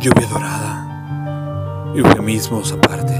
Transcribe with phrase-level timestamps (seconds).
[0.00, 3.14] Lluvia dorada, eufemismos aparte.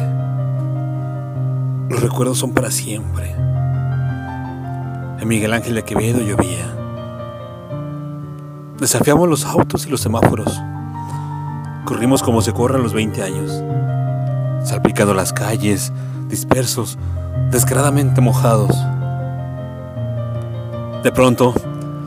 [1.90, 3.30] Los recuerdos son para siempre.
[5.20, 6.74] En Miguel Ángel de Quevedo llovía.
[8.78, 10.58] Desafiamos los autos y los semáforos.
[11.84, 13.62] Corrimos como se corre a los 20 años.
[14.66, 15.92] Salpicando las calles,
[16.28, 16.96] dispersos,
[17.50, 18.74] descaradamente mojados.
[21.02, 21.52] De pronto,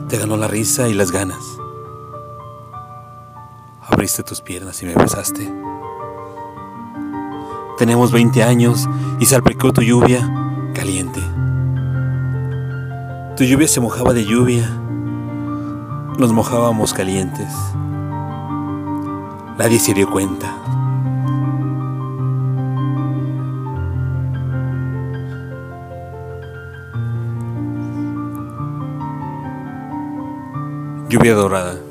[0.08, 1.53] te ganó la risa y las ganas.
[3.94, 5.48] Abriste tus piernas y me besaste.
[7.78, 8.88] Tenemos 20 años
[9.20, 10.28] y salpicó tu lluvia
[10.74, 11.20] caliente.
[13.36, 14.68] Tu lluvia se mojaba de lluvia.
[16.18, 17.54] Nos mojábamos calientes.
[19.58, 20.52] Nadie se dio cuenta.
[31.08, 31.83] Lluvia dorada.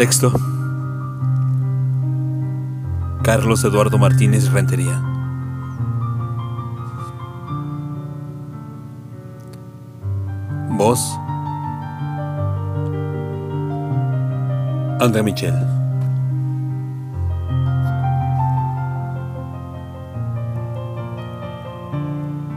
[0.00, 0.32] Texto.
[3.22, 4.98] Carlos Eduardo Martínez Rentería.
[10.70, 10.98] Voz.
[15.00, 15.79] André Michel.